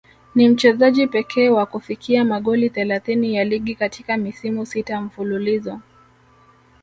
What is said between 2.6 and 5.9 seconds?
thelathini ya ligi katika misimu sita mfululizo